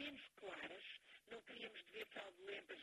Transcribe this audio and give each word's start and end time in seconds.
menos 0.00 0.22
claras, 0.40 0.84
não 1.30 1.40
queríamos 1.42 1.80
dever 1.84 2.06
fraudulentas 2.06 2.79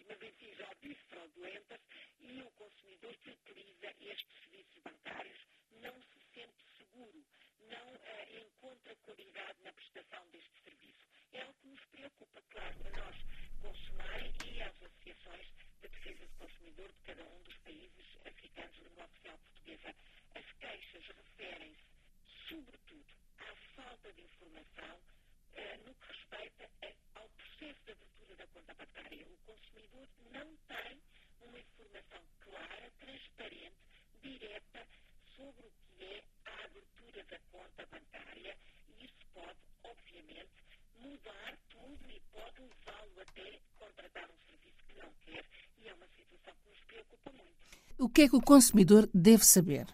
até 43.27 43.59
contratar 43.79 44.23
um 44.29 44.39
serviço 44.47 44.83
que 44.87 44.93
não 44.95 45.09
quer. 45.25 45.45
E 45.83 45.87
é 45.89 45.93
uma 45.93 46.07
situação 46.15 46.53
que 46.63 46.69
nos 46.69 46.79
preocupa 46.87 47.31
muito. 47.31 47.53
O 47.99 48.09
que 48.09 48.21
é 48.23 48.29
que 48.29 48.35
o 48.35 48.41
consumidor 48.41 49.09
deve 49.13 49.45
saber? 49.45 49.87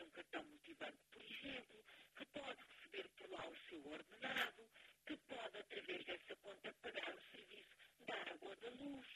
ter 0.00 0.04
um 0.06 0.10
cartão 0.12 0.42
multibanco, 0.44 0.96
por 1.12 1.22
exemplo, 1.22 1.84
que 2.16 2.24
pode 2.26 2.58
receber 2.70 3.08
por 3.18 3.30
lá 3.30 3.44
o 3.48 3.54
seu 3.68 3.84
ordenado, 3.86 4.62
que 5.06 5.16
pode, 5.18 5.58
através 5.58 6.04
dessa 6.06 6.36
conta, 6.36 6.72
pagar 6.80 7.14
o 7.14 7.20
serviço 7.36 7.76
da 8.06 8.14
água, 8.32 8.56
da 8.56 8.70
luz, 8.82 9.06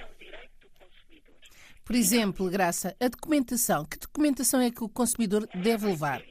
é 0.00 0.04
um 0.04 0.18
direito 0.18 0.52
do 0.60 0.68
consumidor. 0.68 1.34
Por 1.84 1.94
exemplo, 1.96 2.50
Graça, 2.50 2.94
a 3.00 3.08
documentação. 3.08 3.84
Que 3.84 3.98
documentação 3.98 4.60
é 4.60 4.70
que 4.70 4.84
o 4.84 4.88
consumidor 4.88 5.46
deve 5.62 5.86
levar? 5.86 6.22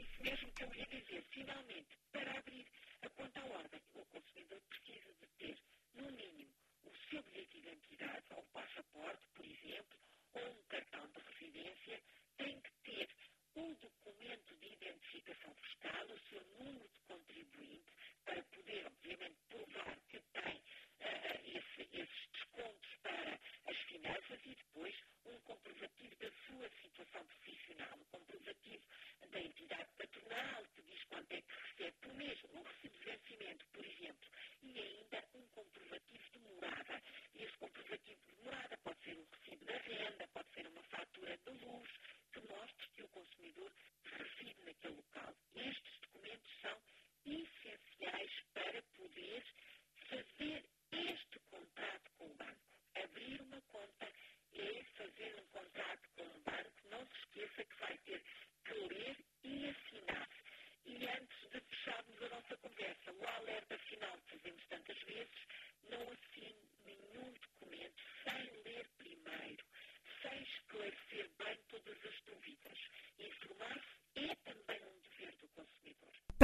y 24.49 24.55
después 24.55 24.93